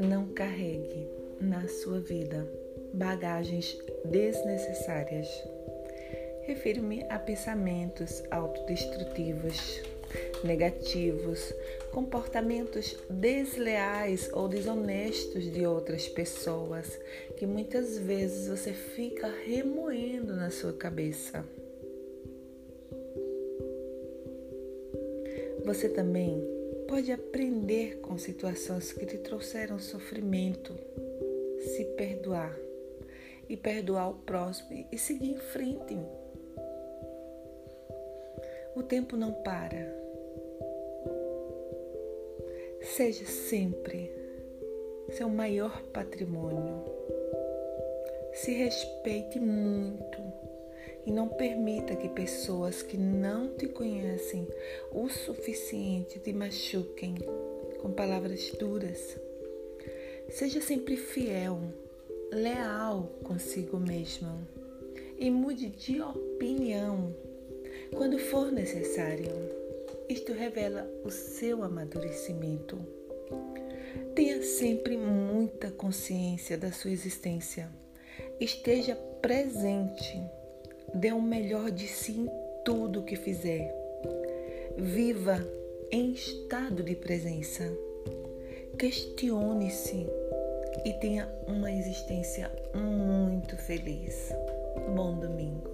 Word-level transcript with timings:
Não 0.00 0.26
carregue 0.34 1.08
na 1.40 1.68
sua 1.68 2.00
vida 2.00 2.46
bagagens 2.92 3.78
desnecessárias. 4.04 5.28
Refiro-me 6.42 7.04
a 7.08 7.18
pensamentos 7.18 8.22
autodestrutivos, 8.30 9.82
negativos, 10.42 11.54
comportamentos 11.92 12.96
desleais 13.08 14.28
ou 14.32 14.48
desonestos 14.48 15.44
de 15.52 15.66
outras 15.66 16.08
pessoas 16.08 16.98
que 17.36 17.46
muitas 17.46 17.96
vezes 17.98 18.48
você 18.48 18.72
fica 18.72 19.28
remoendo 19.44 20.34
na 20.34 20.50
sua 20.50 20.72
cabeça. 20.72 21.44
Você 25.64 25.88
também 25.88 26.42
pode 26.88 27.12
aprender 27.12 27.98
com 28.00 28.18
situações 28.18 28.92
que 28.92 29.06
te 29.06 29.18
trouxeram 29.18 29.78
sofrimento, 29.78 30.74
se 31.58 31.84
perdoar 31.96 32.56
e 33.48 33.56
perdoar 33.56 34.10
o 34.10 34.14
próximo 34.14 34.86
e 34.90 34.98
seguir 34.98 35.32
em 35.32 35.38
frente. 35.38 35.98
O 38.74 38.82
tempo 38.82 39.16
não 39.16 39.32
para. 39.32 40.00
Seja 42.82 43.26
sempre 43.26 44.10
seu 45.10 45.28
maior 45.28 45.82
patrimônio. 45.92 46.84
Se 48.32 48.52
respeite 48.52 49.38
muito 49.38 50.22
e 51.06 51.10
não 51.10 51.28
permita 51.28 51.96
que 51.96 52.08
pessoas 52.08 52.82
que 52.82 52.96
não 52.96 53.48
te 53.56 53.66
conhecem 53.66 54.46
o 54.92 55.08
suficiente 55.08 56.18
te 56.18 56.32
machuquem 56.32 57.14
com 57.80 57.90
palavras 57.92 58.50
duras. 58.58 59.18
Seja 60.28 60.60
sempre 60.60 60.96
fiel, 60.96 61.60
leal 62.30 63.10
consigo 63.24 63.78
mesmo 63.78 64.46
e 65.18 65.30
mude 65.30 65.68
de 65.68 66.00
opinião 66.00 67.14
quando 67.94 68.18
for 68.18 68.52
necessário. 68.52 69.30
Isto 70.08 70.32
revela 70.32 70.90
o 71.04 71.10
seu 71.10 71.62
amadurecimento. 71.62 72.78
Tenha 74.14 74.42
sempre 74.42 74.96
muita 74.96 75.70
consciência 75.70 76.56
da 76.58 76.72
sua 76.72 76.90
existência. 76.90 77.70
Esteja 78.40 78.96
presente 79.20 80.20
Dê 80.94 81.12
o 81.12 81.20
melhor 81.20 81.70
de 81.70 81.86
si 81.86 82.12
em 82.12 82.28
tudo 82.64 83.00
o 83.00 83.02
que 83.04 83.16
fizer. 83.16 83.74
Viva 84.76 85.46
em 85.90 86.12
estado 86.12 86.82
de 86.82 86.94
presença. 86.94 87.70
Questione-se 88.78 90.06
e 90.84 90.92
tenha 90.94 91.28
uma 91.46 91.70
existência 91.70 92.50
muito 92.74 93.56
feliz. 93.56 94.30
Bom 94.94 95.18
domingo. 95.18 95.69